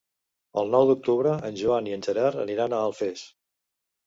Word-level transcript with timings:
El 0.61 0.71
nou 0.75 0.87
d'octubre 0.91 1.33
en 1.49 1.59
Joan 1.59 1.91
i 1.91 1.93
en 1.99 2.07
Gerard 2.09 2.41
aniran 2.47 2.75
a 2.75 2.81
Alfés. 2.89 3.29